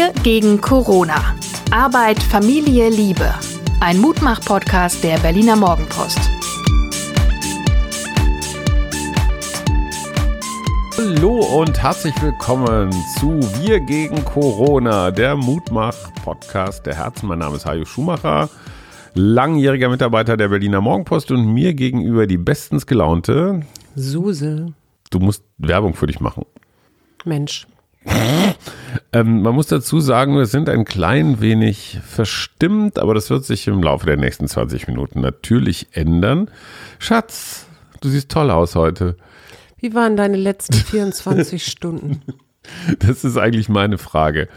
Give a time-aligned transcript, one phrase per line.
[0.00, 1.36] Wir gegen Corona.
[1.70, 3.34] Arbeit, Familie, Liebe.
[3.80, 6.18] Ein Mutmach-Podcast der Berliner Morgenpost.
[10.96, 17.28] Hallo und herzlich willkommen zu Wir gegen Corona, der Mutmach-Podcast der Herzen.
[17.28, 18.48] Mein Name ist Hajo Schumacher,
[19.12, 24.72] langjähriger Mitarbeiter der Berliner Morgenpost und mir gegenüber die bestens gelaunte Suse.
[25.10, 26.46] Du musst Werbung für dich machen.
[27.26, 27.66] Mensch.
[29.12, 33.66] Ähm, man muss dazu sagen, wir sind ein klein wenig verstimmt, aber das wird sich
[33.66, 36.48] im Laufe der nächsten 20 Minuten natürlich ändern.
[37.00, 37.66] Schatz,
[38.00, 39.16] du siehst toll aus heute.
[39.78, 42.22] Wie waren deine letzten 24 Stunden?
[43.00, 44.48] Das ist eigentlich meine Frage.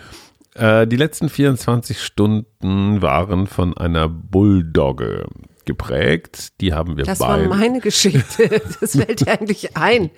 [0.53, 5.25] Äh, die letzten 24 Stunden waren von einer Bulldogge
[5.65, 6.59] geprägt.
[6.62, 7.49] Die haben wir Das beide.
[7.49, 8.62] war meine Geschichte.
[8.81, 10.12] Das fällt dir eigentlich ein.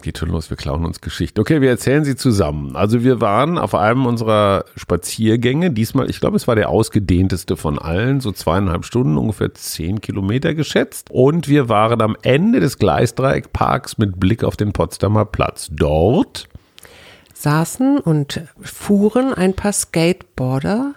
[0.00, 1.40] Geht schon los, wir klauen uns Geschichten.
[1.40, 2.76] Okay, wir erzählen sie zusammen.
[2.76, 7.80] Also wir waren auf einem unserer Spaziergänge, diesmal, ich glaube, es war der ausgedehnteste von
[7.80, 11.08] allen, so zweieinhalb Stunden, ungefähr zehn Kilometer geschätzt.
[11.10, 15.68] Und wir waren am Ende des Gleisdreieckparks mit Blick auf den Potsdamer Platz.
[15.72, 16.48] Dort
[17.38, 20.94] Saßen und fuhren ein paar Skateboarder.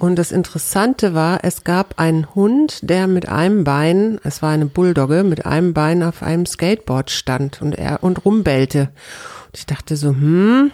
[0.00, 4.64] Und das Interessante war, es gab einen Hund, der mit einem Bein, es war eine
[4.64, 8.88] Bulldogge, mit einem Bein auf einem Skateboard stand und er und rumbellte.
[9.48, 10.70] Und ich dachte so, hm.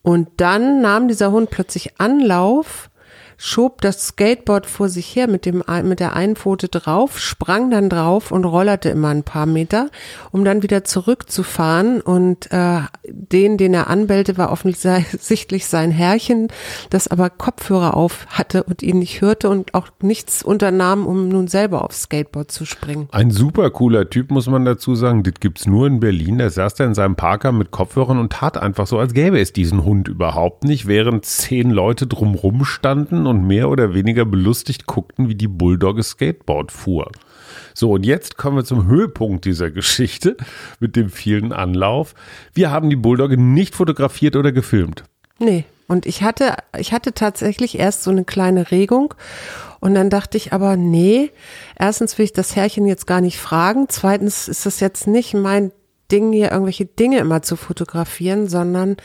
[0.00, 2.88] Und dann nahm dieser Hund plötzlich Anlauf,
[3.36, 7.88] schob das Skateboard vor sich her mit dem mit der einen Pfote drauf, sprang dann
[7.88, 9.90] drauf und rollerte immer ein paar Meter,
[10.32, 16.48] um dann wieder zurückzufahren und äh, den, den er anbellte, war offensichtlich sein Herrchen,
[16.90, 21.48] das aber Kopfhörer auf hatte und ihn nicht hörte und auch nichts unternahm, um nun
[21.48, 23.08] selber aufs Skateboard zu springen.
[23.12, 25.22] ein super cooler Typ, muss man dazu sagen.
[25.22, 26.38] Das gibt's nur in Berlin.
[26.38, 29.52] Der saß da in seinem Parker mit Kopfhörern und tat einfach so, als gäbe es
[29.52, 35.28] diesen Hund überhaupt nicht, während zehn Leute drumrum standen und mehr oder weniger belustigt guckten,
[35.28, 37.10] wie die Bulldogge Skateboard fuhr.
[37.74, 40.36] So, und jetzt kommen wir zum Höhepunkt dieser Geschichte
[40.80, 42.14] mit dem vielen Anlauf.
[42.54, 45.04] Wir haben die Bulldogge nicht fotografiert oder gefilmt.
[45.38, 45.64] Nee.
[45.88, 49.14] Und ich hatte, ich hatte tatsächlich erst so eine kleine Regung
[49.78, 51.30] und dann dachte ich aber, nee,
[51.78, 55.70] erstens will ich das Herrchen jetzt gar nicht fragen, zweitens ist das jetzt nicht mein
[56.10, 58.96] Ding, hier irgendwelche Dinge immer zu fotografieren, sondern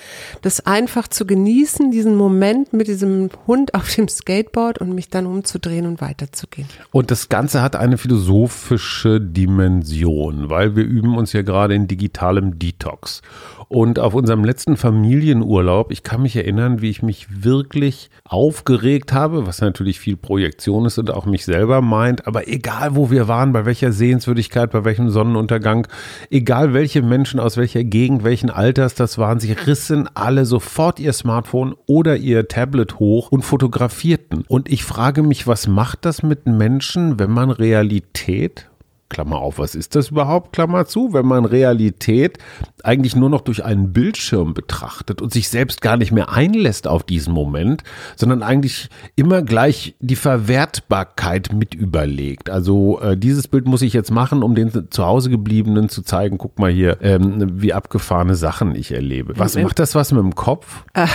[0.42, 5.26] das einfach zu genießen, diesen Moment mit diesem Hund auf dem Skateboard und mich dann
[5.26, 6.68] umzudrehen und weiterzugehen.
[6.92, 12.60] Und das Ganze hat eine philosophische Dimension, weil wir üben uns ja gerade in digitalem
[12.60, 13.22] Detox.
[13.72, 19.48] Und auf unserem letzten Familienurlaub, ich kann mich erinnern, wie ich mich wirklich aufgeregt habe,
[19.48, 23.54] was natürlich viel Projektion ist und auch mich selber meint, aber egal wo wir waren,
[23.54, 25.88] bei welcher Sehenswürdigkeit, bei welchem Sonnenuntergang,
[26.30, 31.14] egal welche Menschen aus welcher Gegend, welchen Alters das waren, sie rissen alle sofort ihr
[31.14, 34.44] Smartphone oder ihr Tablet hoch und fotografierten.
[34.50, 38.68] Und ich frage mich, was macht das mit Menschen, wenn man Realität
[39.12, 42.38] Klammer auf, was ist das überhaupt, Klammer zu, wenn man Realität
[42.84, 47.04] eigentlich nur noch durch einen Bildschirm betrachtet und sich selbst gar nicht mehr einlässt auf
[47.04, 47.84] diesen Moment,
[48.16, 52.50] sondern eigentlich immer gleich die Verwertbarkeit mit überlegt.
[52.50, 56.38] Also äh, dieses Bild muss ich jetzt machen, um den zu Hause gebliebenen zu zeigen,
[56.38, 59.38] guck mal hier, ähm, wie abgefahrene Sachen ich erlebe.
[59.38, 60.84] Was macht das was mit dem Kopf?
[60.94, 61.08] Äh,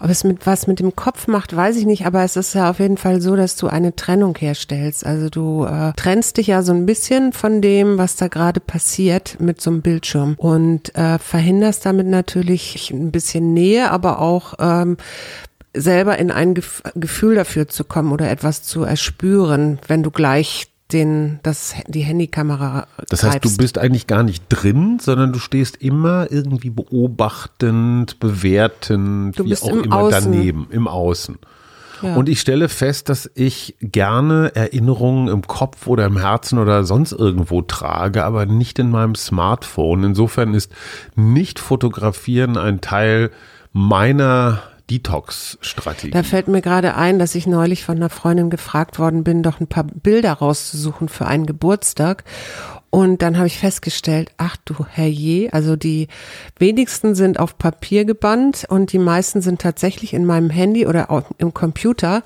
[0.00, 2.68] ob es mit was mit dem Kopf macht, weiß ich nicht, aber es ist ja
[2.68, 5.06] auf jeden Fall so, dass du eine Trennung herstellst.
[5.06, 9.36] Also du äh, trennst dich ja so ein bisschen von dem, was da gerade passiert
[9.38, 14.96] mit so einem Bildschirm und äh, verhinderst damit natürlich ein bisschen Nähe, aber auch ähm,
[15.74, 20.66] selber in ein Gef Gefühl dafür zu kommen oder etwas zu erspüren, wenn du gleich
[20.92, 23.58] den, das, die Handykamera Das heißt, du greifst.
[23.58, 29.62] bist eigentlich gar nicht drin, sondern du stehst immer irgendwie beobachtend, bewertend, Du wie bist
[29.62, 30.32] auch im immer Außen.
[30.32, 31.38] daneben, im Außen.
[32.02, 32.16] Ja.
[32.16, 37.12] Und ich stelle fest, dass ich gerne Erinnerungen im Kopf oder im Herzen oder sonst
[37.12, 40.04] irgendwo trage, aber nicht in meinem Smartphone.
[40.04, 40.72] Insofern ist
[41.14, 43.30] nicht fotografieren ein Teil
[43.72, 46.10] meiner Detox-Strategie.
[46.10, 49.60] Da fällt mir gerade ein, dass ich neulich von einer Freundin gefragt worden bin, doch
[49.60, 52.24] ein paar Bilder rauszusuchen für einen Geburtstag.
[52.94, 56.08] Und dann habe ich festgestellt, ach du herrje, also die
[56.58, 61.22] wenigsten sind auf Papier gebannt und die meisten sind tatsächlich in meinem Handy oder auch
[61.38, 62.22] im Computer.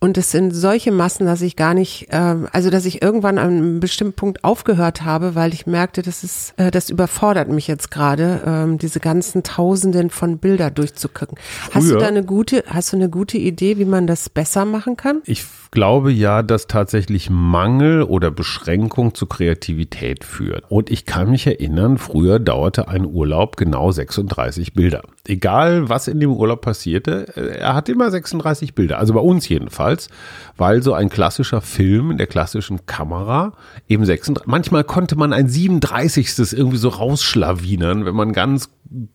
[0.00, 3.48] Und es sind solche Massen, dass ich gar nicht, ähm, also dass ich irgendwann an
[3.48, 7.90] einem bestimmten Punkt aufgehört habe, weil ich merkte, das ist, äh, das überfordert mich jetzt
[7.90, 11.36] gerade, ähm, diese ganzen Tausenden von Bilder durchzugucken.
[11.72, 14.96] Hast du da eine gute, hast du eine gute Idee, wie man das besser machen
[14.96, 15.20] kann?
[15.24, 20.64] Ich glaube ja, dass tatsächlich Mangel oder Beschränkung zu Kreativität führt.
[20.68, 25.02] Und ich kann mich erinnern, früher dauerte ein Urlaub genau 36 Bilder.
[25.28, 28.98] Egal was in dem Urlaub passierte, äh, er hat immer 36 Bilder.
[28.98, 30.08] Also bei uns jedenfalls,
[30.56, 33.52] weil so ein klassischer Film in der klassischen Kamera
[33.88, 36.52] eben 36, manchmal konnte man ein 37.
[36.52, 38.70] irgendwie so rausschlawinern, wenn man ganz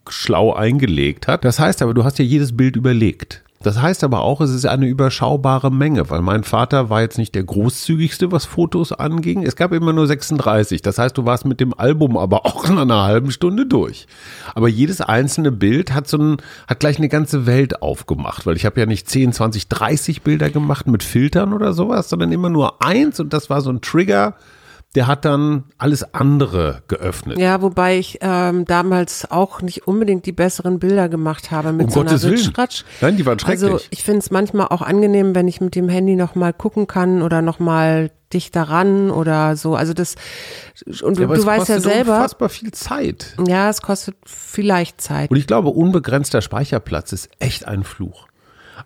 [0.08, 1.46] schlau eingelegt hat.
[1.46, 3.43] Das heißt aber, du hast ja jedes Bild überlegt.
[3.64, 7.34] Das heißt aber auch, es ist eine überschaubare Menge, weil mein Vater war jetzt nicht
[7.34, 9.44] der großzügigste, was Fotos anging.
[9.44, 10.82] Es gab immer nur 36.
[10.82, 14.06] Das heißt, du warst mit dem Album aber auch in einer halben Stunde durch.
[14.54, 16.38] Aber jedes einzelne Bild hat so ein,
[16.68, 20.50] hat gleich eine ganze Welt aufgemacht, weil ich habe ja nicht 10, 20, 30 Bilder
[20.50, 24.36] gemacht mit Filtern oder sowas, sondern immer nur eins und das war so ein Trigger
[24.96, 27.40] der hat dann alles andere geöffnet.
[27.40, 31.92] Ja, wobei ich ähm, damals auch nicht unbedingt die besseren Bilder gemacht habe mit um
[31.92, 32.46] so Gottes einer Willen.
[32.46, 32.84] Ritschratsch.
[33.02, 33.72] Nein, die waren schrecklich.
[33.72, 36.86] Also ich finde es manchmal auch angenehm, wenn ich mit dem Handy noch mal gucken
[36.86, 39.76] kann oder noch mal dichter ran oder so.
[39.76, 40.16] Also das
[41.02, 43.36] und Ja, aber du es weißt ja kostet selber, unfassbar viel Zeit.
[43.48, 45.32] ja, es kostet vielleicht Zeit.
[45.32, 48.28] Und ich glaube, unbegrenzter Speicherplatz ist echt ein Fluch.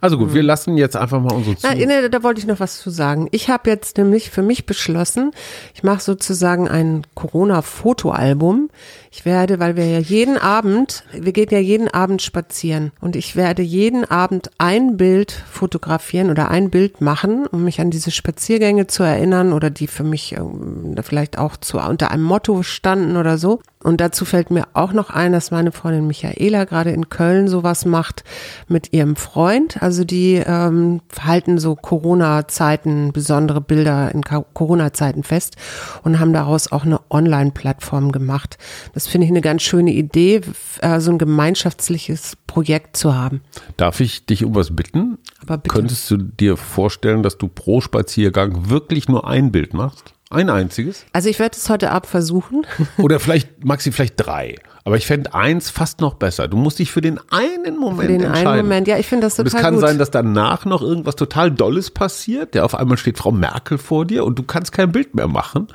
[0.02, 2.60] Also gut, wir lassen jetzt einfach mal unsere Na, Zu nee, da wollte ich noch
[2.60, 3.28] was zu sagen.
[3.32, 5.32] Ich habe jetzt nämlich für mich beschlossen,
[5.74, 8.70] ich mache sozusagen ein Corona-Fotoalbum.
[9.12, 13.36] Ich werde, weil wir ja jeden Abend, wir gehen ja jeden Abend spazieren und ich
[13.36, 18.86] werde jeden Abend ein Bild fotografieren oder ein Bild machen, um mich an diese Spaziergänge
[18.88, 23.38] zu erinnern oder die für mich ähm, vielleicht auch zu, unter einem Motto standen oder
[23.38, 23.62] so.
[23.88, 27.86] Und dazu fällt mir auch noch ein, dass meine Freundin Michaela gerade in Köln sowas
[27.86, 28.26] macht
[28.68, 29.82] mit ihrem Freund.
[29.82, 35.56] Also die ähm, halten so Corona-Zeiten, besondere Bilder in Corona-Zeiten fest
[36.04, 38.58] und haben daraus auch eine Online-Plattform gemacht.
[38.94, 40.42] Das finde ich eine ganz schöne Idee,
[40.82, 43.40] äh, so ein gemeinschaftliches Projekt zu haben.
[43.78, 45.18] Darf ich dich um was bitten?
[45.42, 45.74] Aber bitte.
[45.74, 50.14] Könntest du dir vorstellen, dass du pro Spaziergang wirklich nur ein Bild machst?
[50.30, 51.06] Ein einziges?
[51.14, 52.66] Also ich werde es heute Abend versuchen.
[52.98, 54.56] Oder vielleicht, Maxi, vielleicht drei.
[54.84, 56.48] Aber ich fände eins fast noch besser.
[56.48, 58.48] Du musst dich für den einen Moment Für den entscheiden.
[58.48, 58.88] einen Moment.
[58.88, 59.82] Ja, ich finde das Und es total kann gut.
[59.84, 62.54] sein, dass danach noch irgendwas total Dolles passiert.
[62.56, 65.68] Der auf einmal steht Frau Merkel vor dir und du kannst kein Bild mehr machen.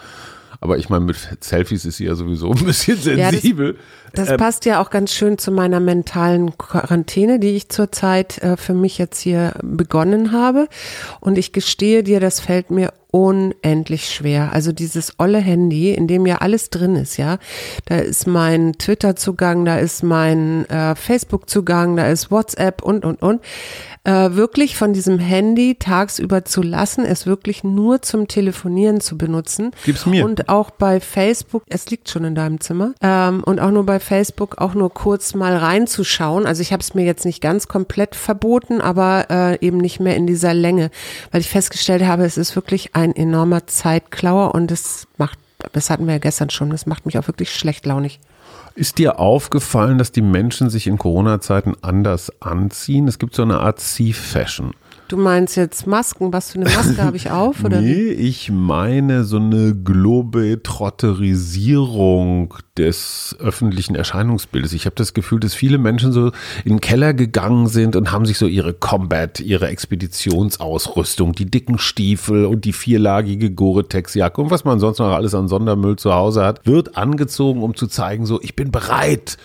[0.60, 3.76] Aber ich meine, mit Selfies ist sie ja sowieso ein bisschen Ja, das- sensibel.
[4.14, 8.56] Das Ähm, passt ja auch ganz schön zu meiner mentalen Quarantäne, die ich zurzeit äh,
[8.56, 10.68] für mich jetzt hier begonnen habe.
[11.20, 14.52] Und ich gestehe dir, das fällt mir unendlich schwer.
[14.52, 17.38] Also dieses olle Handy, in dem ja alles drin ist, ja.
[17.84, 23.42] Da ist mein Twitter-Zugang, da ist mein äh, Facebook-Zugang, da ist WhatsApp und, und, und.
[24.04, 29.70] Äh, wirklich von diesem Handy tagsüber zu lassen, es wirklich nur zum Telefonieren zu benutzen.
[29.84, 30.24] Gib's mir.
[30.24, 34.00] Und auch bei Facebook, es liegt schon in deinem Zimmer, ähm, und auch nur bei
[34.00, 36.46] Facebook auch nur kurz mal reinzuschauen.
[36.46, 40.16] Also ich habe es mir jetzt nicht ganz komplett verboten, aber äh, eben nicht mehr
[40.16, 40.90] in dieser Länge,
[41.30, 45.38] weil ich festgestellt habe, es ist wirklich ein enormer Zeitklauer und es macht,
[45.72, 48.20] das hatten wir ja gestern schon, das macht mich auch wirklich schlecht launig.
[48.74, 53.08] Ist dir aufgefallen, dass die Menschen sich in Corona-Zeiten anders anziehen?
[53.08, 54.72] Es gibt so eine Art Sea-Fashion.
[55.08, 57.62] Du meinst jetzt Masken, was für eine Maske habe ich auf?
[57.64, 57.80] Oder?
[57.82, 64.72] Nee, ich meine so eine Globetrotterisierung des öffentlichen Erscheinungsbildes.
[64.72, 66.28] Ich habe das Gefühl, dass viele Menschen so
[66.64, 71.78] in den Keller gegangen sind und haben sich so ihre Combat, ihre Expeditionsausrüstung, die dicken
[71.78, 76.44] Stiefel und die vierlagige Gore-Tex-Jacke und was man sonst noch alles an Sondermüll zu Hause
[76.44, 79.36] hat, wird angezogen, um zu zeigen, so ich bin bereit.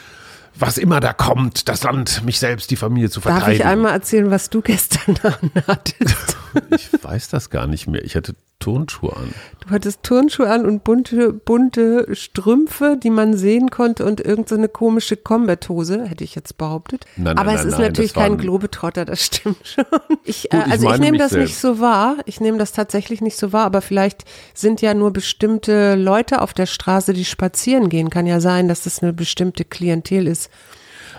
[0.60, 3.60] Was immer da kommt, das Land, mich selbst, die Familie zu verteidigen.
[3.60, 6.38] Darf ich einmal erzählen, was du gestern anhattest?
[6.72, 8.04] Ich weiß das gar nicht mehr.
[8.04, 9.34] Ich hatte Turnschuhe an.
[9.60, 14.56] Du hattest Turnschuhe an und bunte, bunte Strümpfe, die man sehen konnte und irgendeine so
[14.56, 17.06] eine komische Combat-Hose, hätte ich jetzt behauptet.
[17.16, 19.86] Nein, nein, Aber es nein, ist nein, natürlich kein Globetrotter, das stimmt schon.
[20.24, 21.62] Ich, Gut, äh, ich also ich nehme das nicht selbst.
[21.62, 22.18] so wahr.
[22.26, 24.24] Ich nehme das tatsächlich nicht so wahr, aber vielleicht
[24.54, 28.10] sind ja nur bestimmte Leute auf der Straße, die spazieren gehen.
[28.10, 30.50] Kann ja sein, dass das eine bestimmte Klientel ist.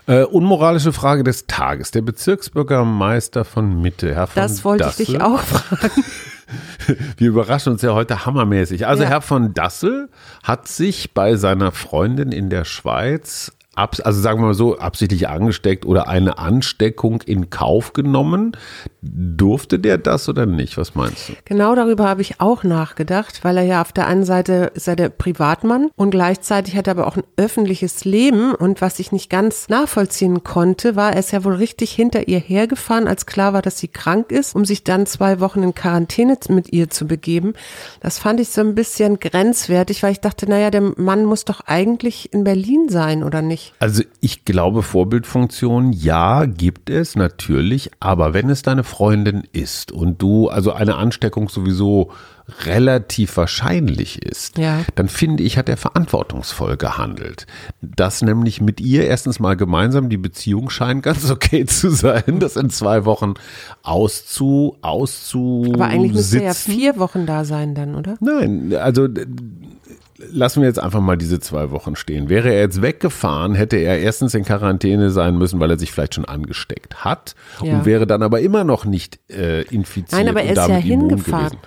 [0.06, 1.90] Äh, unmoralische Frage des Tages.
[1.90, 5.02] Der Bezirksbürgermeister von Mitte, Herr von Das wollte Dassel.
[5.02, 6.04] ich dich auch fragen.
[7.16, 8.86] Wir überraschen uns ja heute hammermäßig.
[8.86, 9.10] Also Ja.
[9.10, 10.08] Herr von Dassel
[10.42, 15.86] hat sich bei seiner Freundin in der Schweiz, also sagen wir mal so, absichtlich angesteckt
[15.86, 18.52] oder eine Ansteckung in Kauf genommen.
[19.02, 20.76] Durfte der das oder nicht?
[20.76, 21.32] Was meinst du?
[21.44, 24.96] Genau darüber habe ich auch nachgedacht, weil er ja auf der einen Seite ist er
[24.96, 29.30] der Privatmann und gleichzeitig hat er aber auch ein öffentliches Leben und was ich nicht
[29.30, 33.62] ganz nachvollziehen konnte, war, er ist ja wohl richtig hinter ihr hergefahren, als klar war,
[33.62, 37.54] dass sie krank ist, um sich dann zwei Wochen in Quarantäne mit ihr zu begeben.
[38.00, 41.60] Das fand ich so ein bisschen grenzwertig, weil ich dachte, naja, der Mann muss doch
[41.66, 43.67] eigentlich in Berlin sein, oder nicht?
[43.78, 50.20] Also ich glaube, Vorbildfunktion, ja, gibt es natürlich, aber wenn es deine Freundin ist und
[50.20, 52.10] du, also eine Ansteckung sowieso
[52.64, 54.80] relativ wahrscheinlich ist, Ja.
[54.94, 57.46] dann finde ich, hat er verantwortungsvoll gehandelt.
[57.82, 62.56] Dass nämlich mit ihr erstens mal gemeinsam die Beziehung scheint ganz okay zu sein, das
[62.56, 63.34] in zwei Wochen
[63.82, 68.16] auszu, auszu Aber eigentlich müsste er ja vier Wochen da sein dann, oder?
[68.20, 69.26] Nein, also d-
[70.30, 72.28] lassen wir jetzt einfach mal diese zwei Wochen stehen.
[72.28, 76.14] Wäre er jetzt weggefahren, hätte er erstens in Quarantäne sein müssen, weil er sich vielleicht
[76.14, 77.74] schon angesteckt hat Ja.
[77.78, 81.44] und wäre dann aber immer noch nicht äh, infiziert Nein, aber er ist ja hingefahren.
[81.50, 81.58] gewesen.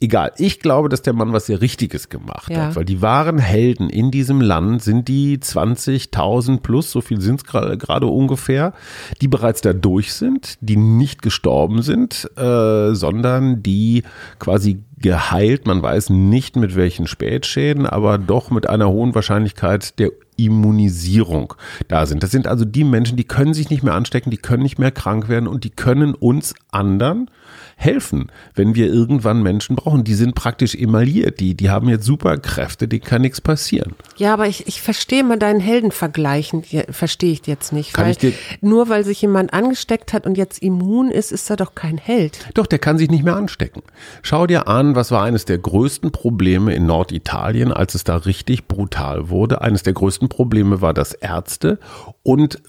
[0.00, 2.66] Egal, ich glaube, dass der Mann was sehr Richtiges gemacht Ja.
[2.66, 7.40] hat, weil die wahren Helden in diesem Land sind die 20.000 plus, so viel sind
[7.40, 8.72] es gerade ungefähr,
[9.20, 14.02] die bereits da durch sind, die nicht gestorben sind, äh, sondern die
[14.40, 20.10] quasi geheilt, man weiß nicht mit welchen Spätschäden, aber doch mit einer hohen Wahrscheinlichkeit der
[20.36, 21.54] Immunisierung
[21.88, 22.22] da sind.
[22.22, 24.90] Das sind also die Menschen, die können sich nicht mehr anstecken, die können nicht mehr
[24.90, 27.30] krank werden und die können uns anderen
[27.76, 30.04] helfen, wenn wir irgendwann Menschen brauchen.
[30.04, 33.94] Die sind praktisch emailliert, die, die haben jetzt Superkräfte, denen kann nichts passieren.
[34.16, 37.92] Ja, aber ich, ich verstehe mal deinen Heldenvergleichen, verstehe ich jetzt nicht.
[37.92, 41.74] Kann weil nur weil sich jemand angesteckt hat und jetzt immun ist, ist er doch
[41.74, 42.38] kein Held.
[42.54, 43.82] Doch, der kann sich nicht mehr anstecken.
[44.22, 48.68] Schau dir an, was war eines der größten Probleme in Norditalien, als es da richtig
[48.68, 49.62] brutal wurde.
[49.62, 51.78] Eines der größten Probleme war, dass Ärzte
[52.22, 52.60] und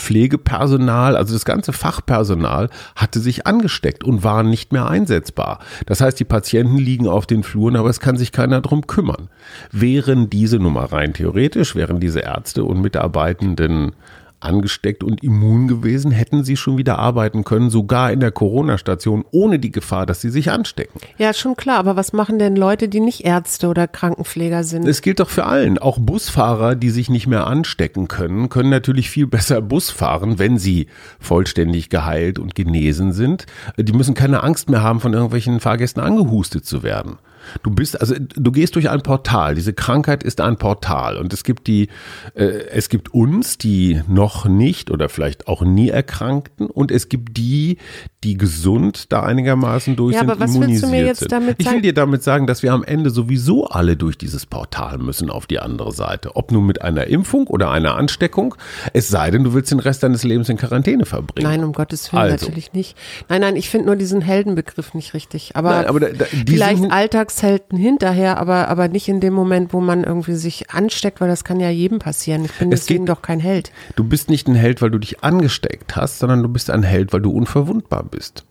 [0.00, 5.60] Pflegepersonal, also das ganze Fachpersonal, hatte sich angesteckt und war nicht mehr einsetzbar.
[5.86, 9.28] Das heißt, die Patienten liegen auf den Fluren, aber es kann sich keiner drum kümmern.
[9.72, 13.92] Wären diese Nummer rein theoretisch, wären diese Ärzte und Mitarbeitenden
[14.40, 19.58] angesteckt und immun gewesen, hätten sie schon wieder arbeiten können, sogar in der Corona-Station, ohne
[19.58, 21.00] die Gefahr, dass sie sich anstecken.
[21.18, 24.86] Ja, schon klar, aber was machen denn Leute, die nicht Ärzte oder Krankenpfleger sind?
[24.88, 25.78] Es gilt doch für allen.
[25.78, 30.58] Auch Busfahrer, die sich nicht mehr anstecken können, können natürlich viel besser Bus fahren, wenn
[30.58, 30.86] sie
[31.18, 33.46] vollständig geheilt und genesen sind.
[33.76, 37.18] Die müssen keine Angst mehr haben, von irgendwelchen Fahrgästen angehustet zu werden.
[37.62, 39.54] Du bist, also du gehst durch ein Portal.
[39.54, 41.88] Diese Krankheit ist ein Portal und es gibt die,
[42.34, 47.36] äh, es gibt uns, die noch nicht oder vielleicht auch nie erkrankten und es gibt
[47.36, 47.78] die,
[48.24, 51.32] die gesund da einigermaßen durch Ja, sind, aber was willst du immunisiert mir jetzt sind.
[51.32, 54.98] damit ich will dir damit sagen, dass wir am Ende sowieso alle durch dieses Portal
[54.98, 56.36] müssen auf die andere Seite.
[56.36, 58.54] Ob nun mit einer Impfung oder einer Ansteckung,
[58.92, 61.48] es sei denn, du willst den Rest deines Lebens in Quarantäne verbringen.
[61.48, 62.46] Nein, um Gottes Willen Also.
[62.46, 62.96] natürlich nicht.
[63.28, 65.52] Nein, nein, ich finde nur diesen Heldenbegriff nicht richtig.
[65.54, 66.92] Aber, Nein, aber da- da- die vielleicht sind-
[67.30, 71.44] Alltagshelden hinterher, aber, aber nicht in dem Moment, wo man irgendwie sich ansteckt, weil das
[71.44, 72.44] kann ja jedem passieren.
[72.44, 73.70] Ich bin Es deswegen geht- doch kein Held.
[73.96, 77.12] Du bist nicht ein Held, weil du dich angesteckt hast, sondern du bist ein Held,
[77.12, 78.44] weil du unverwundbar bist.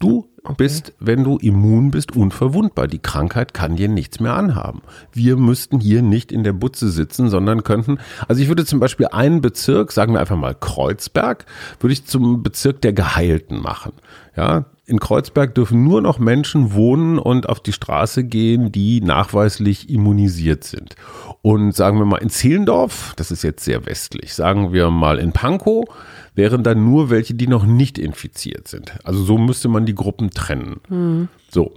[0.00, 2.86] Du bist, wenn du immun bist, unverwundbar.
[2.86, 4.82] Die Krankheit kann dir nichts mehr anhaben.
[5.12, 9.08] Wir müssten hier nicht in der Butze sitzen, sondern könnten, also ich würde zum Beispiel
[9.08, 11.46] einen Bezirk, sagen wir einfach mal Kreuzberg,
[11.78, 13.92] würde ich zum Bezirk der Geheilten machen.
[14.36, 19.88] Ja, in Kreuzberg dürfen nur noch Menschen wohnen und auf die Straße gehen, die nachweislich
[19.88, 20.96] immunisiert sind.
[21.42, 25.32] Und sagen wir mal in Zehlendorf, das ist jetzt sehr westlich, sagen wir mal in
[25.32, 25.84] Pankow,
[26.34, 28.92] wären dann nur welche, die noch nicht infiziert sind.
[29.04, 31.28] Also so müsste man die Gruppen trennen.
[31.50, 31.74] So.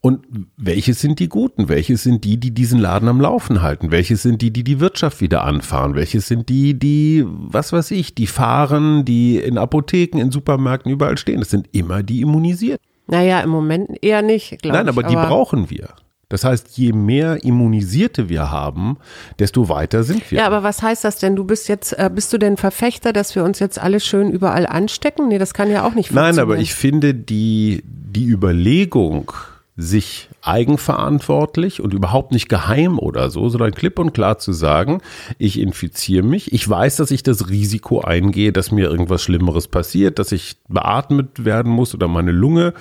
[0.00, 0.26] Und
[0.58, 1.70] welche sind die Guten?
[1.70, 3.90] Welche sind die, die diesen Laden am Laufen halten?
[3.90, 5.94] Welche sind die, die die Wirtschaft wieder anfahren?
[5.94, 11.16] Welche sind die, die, was weiß ich, die fahren, die in Apotheken, in Supermärkten überall
[11.16, 11.40] stehen?
[11.40, 12.82] Das sind immer die immunisiert.
[13.06, 14.84] Naja, im Moment eher nicht, glaube ich.
[14.84, 15.88] Nein, aber die brauchen wir.
[16.28, 18.98] Das heißt, je mehr Immunisierte wir haben,
[19.38, 20.38] desto weiter sind wir.
[20.38, 21.36] Ja, aber was heißt das denn?
[21.36, 24.66] Du bist jetzt, äh, bist du denn Verfechter, dass wir uns jetzt alle schön überall
[24.66, 25.28] anstecken?
[25.28, 26.36] Nee, das kann ja auch nicht funktionieren.
[26.36, 29.32] Nein, aber ich finde die, die Überlegung,
[29.76, 35.00] sich eigenverantwortlich und überhaupt nicht geheim oder so, sondern klipp und klar zu sagen,
[35.38, 40.18] ich infiziere mich, ich weiß, dass ich das Risiko eingehe, dass mir irgendwas Schlimmeres passiert,
[40.18, 42.74] dass ich beatmet werden muss oder meine Lunge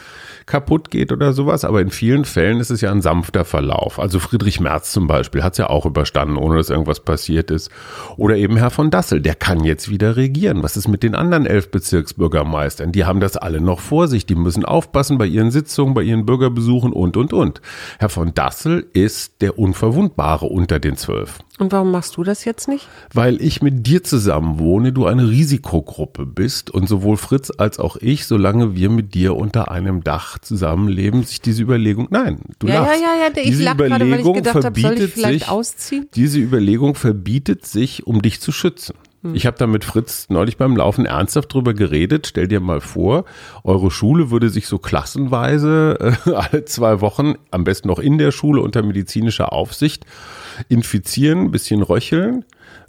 [0.45, 3.99] kaputt geht oder sowas, aber in vielen Fällen ist es ja ein sanfter Verlauf.
[3.99, 7.71] Also Friedrich Merz zum Beispiel hat es ja auch überstanden, ohne dass irgendwas passiert ist.
[8.17, 10.63] Oder eben Herr von Dassel, der kann jetzt wieder regieren.
[10.63, 12.91] Was ist mit den anderen elf Bezirksbürgermeistern?
[12.91, 14.25] Die haben das alle noch vor sich.
[14.25, 17.52] Die müssen aufpassen bei ihren Sitzungen, bei ihren Bürgerbesuchen und, und, und.
[17.99, 21.39] Herr von Dassel ist der Unverwundbare unter den zwölf.
[21.59, 22.87] Und warum machst du das jetzt nicht?
[23.13, 27.95] Weil ich mit dir zusammen wohne, du eine Risikogruppe bist und sowohl Fritz als auch
[27.97, 32.81] ich, solange wir mit dir unter einem Dach zusammenleben, sich diese Überlegung, nein, du Ja,
[32.81, 33.01] lachst.
[33.01, 35.39] ja, ja, ja, ich diese lach gerade, weil ich Überlegung gedacht hab, soll ich vielleicht
[35.41, 36.07] sich, ausziehen?
[36.15, 38.95] Diese Überlegung verbietet sich, um dich zu schützen.
[39.23, 39.35] Hm.
[39.35, 42.27] Ich habe da mit Fritz neulich beim Laufen ernsthaft drüber geredet.
[42.27, 43.25] Stell dir mal vor,
[43.63, 48.31] eure Schule würde sich so klassenweise äh, alle zwei Wochen, am besten noch in der
[48.31, 50.05] Schule unter medizinischer Aufsicht,
[50.69, 52.45] infizieren, bisschen röcheln.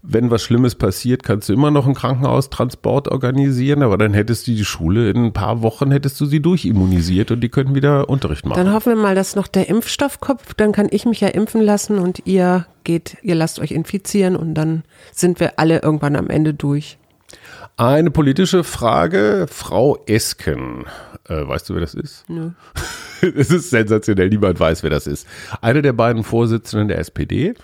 [0.06, 4.50] Wenn was Schlimmes passiert, kannst du immer noch einen Krankenhaustransport organisieren, aber dann hättest du
[4.52, 8.44] die Schule in ein paar Wochen hättest du sie durchimmunisiert und die könnten wieder Unterricht
[8.44, 8.62] machen.
[8.62, 10.42] Dann hoffen wir mal, dass noch der Impfstoff kommt.
[10.58, 14.54] Dann kann ich mich ja impfen lassen und ihr geht, ihr lasst euch infizieren und
[14.54, 16.98] dann sind wir alle irgendwann am Ende durch.
[17.76, 19.46] Eine politische Frage.
[19.50, 20.84] Frau Esken.
[21.28, 22.24] Äh, weißt du, wer das ist?
[22.28, 22.50] Nö.
[23.22, 25.26] Es ist sensationell, niemand weiß, wer das ist.
[25.62, 27.54] Eine der beiden Vorsitzenden der SPD,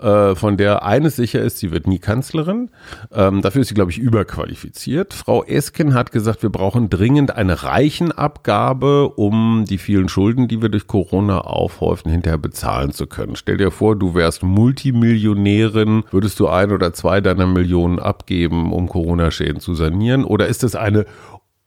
[0.00, 2.70] äh, von der eines sicher ist, sie wird nie Kanzlerin.
[3.12, 5.14] Ähm, dafür ist sie, glaube ich, überqualifiziert.
[5.14, 10.68] Frau Esken hat gesagt, wir brauchen dringend eine Reichenabgabe, um die vielen Schulden, die wir
[10.68, 13.36] durch Corona aufhäufen, hinterher bezahlen zu können.
[13.36, 18.88] Stell dir vor, du wärst Multimillionärin, würdest du ein oder zwei deiner Millionen abgeben, um
[18.88, 20.24] Corona-Schäden zu sanieren?
[20.24, 21.06] Oder ist es eine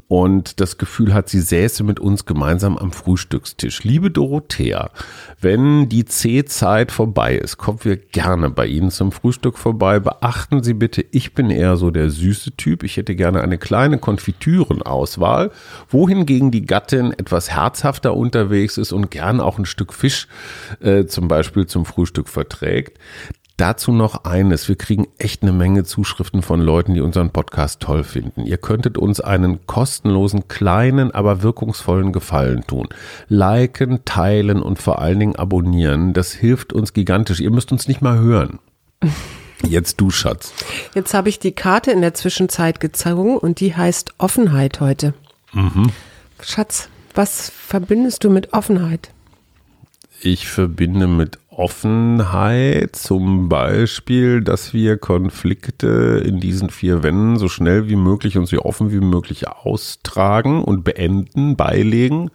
[0.06, 3.82] und das Gefühl hat, sie säße mit uns gemeinsam am Frühstückstisch.
[3.82, 4.90] Liebe Dorothea,
[5.40, 9.98] wenn die C-Zeit vorbei ist, kommen wir gerne bei Ihnen zum Frühstück vorbei.
[9.98, 12.84] Beachten Sie bitte, ich bin eher so der süße Typ.
[12.84, 13.98] Ich hätte gerne eine kleine
[14.36, 15.50] Konfitürenauswahl,
[15.88, 20.28] wohingegen die Gattin etwas herzhafter unterwegs ist und gern auch ein Stück Fisch
[20.80, 22.98] äh, zum Beispiel zum Frühstück verträgt.
[23.56, 24.68] Dazu noch eines.
[24.68, 28.44] Wir kriegen echt eine Menge Zuschriften von Leuten, die unseren Podcast toll finden.
[28.44, 32.88] Ihr könntet uns einen kostenlosen, kleinen, aber wirkungsvollen Gefallen tun.
[33.28, 36.12] Liken, teilen und vor allen Dingen abonnieren.
[36.12, 37.40] Das hilft uns gigantisch.
[37.40, 38.58] Ihr müsst uns nicht mal hören.
[39.62, 40.52] Jetzt du, Schatz.
[40.94, 45.14] Jetzt habe ich die Karte in der Zwischenzeit gezogen und die heißt Offenheit heute.
[46.42, 49.10] Schatz, was verbindest du mit Offenheit?
[50.20, 57.88] Ich verbinde mit Offenheit zum Beispiel, dass wir Konflikte in diesen vier Wänden so schnell
[57.88, 62.30] wie möglich und so offen wie möglich austragen und beenden, beilegen,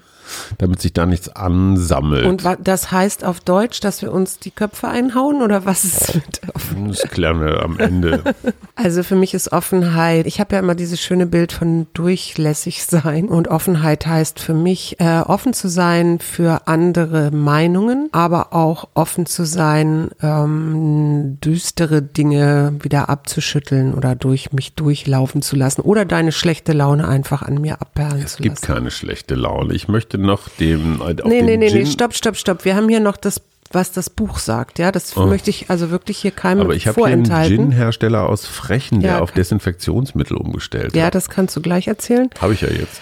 [0.58, 2.26] damit sich da nichts ansammelt.
[2.26, 6.41] Und das heißt auf Deutsch, dass wir uns die Köpfe einhauen oder was ist mit
[6.54, 6.88] offen?
[6.89, 8.24] das klären wir am Ende.
[8.76, 13.28] Also für mich ist Offenheit, ich habe ja immer dieses schöne Bild von durchlässig sein
[13.28, 19.28] und Offenheit heißt für mich äh, offen zu sein für andere Meinungen, aber auch offen
[19.28, 26.32] zu sein, ähm, düstere Dinge wieder abzuschütteln oder durch mich durchlaufen zu lassen oder deine
[26.32, 28.74] schlechte Laune einfach an mir abperlen Es zu gibt lassen.
[28.74, 29.74] keine schlechte Laune.
[29.76, 31.01] Ich möchte noch dem.
[31.01, 32.65] Auf Nee, nee, nee, nee, stopp, stopp, stopp.
[32.65, 34.79] Wir haben hier noch das, was das Buch sagt.
[34.79, 36.63] Ja, das möchte ich also wirklich hier keinem Oh.
[36.65, 37.25] Aber ich habe hier einen.
[37.25, 41.15] Gin-Hersteller aus Frechen, der Ja, auf Desinfektionsmittel umgestellt ja, hat.
[41.15, 42.29] das kannst du gleich erzählen.
[42.39, 43.01] Habe ich ja jetzt.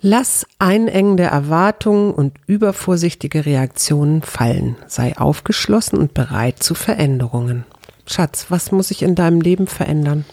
[0.00, 4.76] Lass einengende Erwartungen und übervorsichtige Reaktionen fallen.
[4.86, 7.64] Sei aufgeschlossen und bereit zu Veränderungen.
[8.06, 10.24] Schatz, was muss sich in deinem Leben verändern?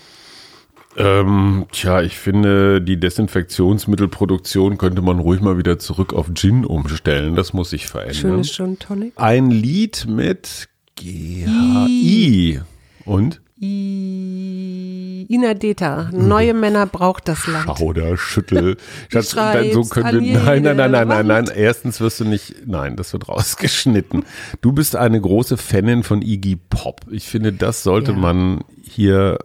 [0.98, 7.36] Ähm, tja, ich finde, die Desinfektionsmittelproduktion könnte man ruhig mal wieder zurück auf Gin umstellen.
[7.36, 8.16] Das muss sich verändern.
[8.16, 9.14] Schönes Gin Tonic.
[9.18, 12.62] Ein Lied mit G-H-I.
[13.06, 13.42] Und?
[13.62, 16.10] I- Ina Deta.
[16.14, 17.66] Neue Männer braucht das Land.
[17.66, 18.78] Schauder, Schüttel.
[19.10, 21.46] Schatz, dann, so können wir, nein, nein, nein, nein, nein, nein.
[21.56, 24.24] Erstens wirst du nicht, nein, das wird rausgeschnitten.
[24.62, 27.02] Du bist eine große Fanin von Iggy Pop.
[27.10, 28.18] Ich finde, das sollte Ja.
[28.18, 29.40] man hier,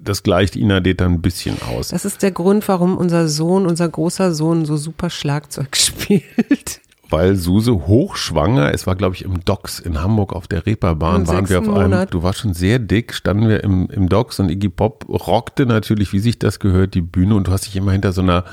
[0.00, 1.88] das gleicht Ina Deta ein bisschen aus.
[1.88, 6.80] Das ist der Grund, warum unser Sohn, unser großer Sohn so super Schlagzeug spielt.
[7.10, 11.28] Weil Suse hochschwanger, es war glaube ich im Docks in Hamburg auf der Reeperbahn, Im
[11.28, 12.12] waren wir auf einem, Monat.
[12.14, 16.12] du warst schon sehr dick, standen wir im, im Docks und Iggy Pop rockte natürlich,
[16.12, 18.44] wie sich das gehört, die Bühne und du hast dich immer hinter so einer,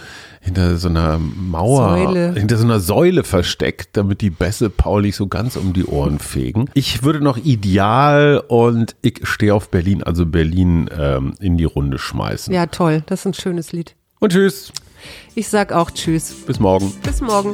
[0.41, 2.33] hinter so einer Mauer, Säule.
[2.33, 6.19] hinter so einer Säule versteckt, damit die Bässe Paul nicht so ganz um die Ohren
[6.19, 6.69] fegen.
[6.73, 11.97] Ich würde noch ideal und ich stehe auf Berlin, also Berlin ähm, in die Runde
[11.99, 12.53] schmeißen.
[12.53, 13.03] Ja, toll.
[13.07, 13.95] Das ist ein schönes Lied.
[14.19, 14.71] Und tschüss,
[15.33, 16.31] Ich sag auch Tschüss.
[16.45, 16.91] bis morgen.
[17.03, 17.53] Bis morgen.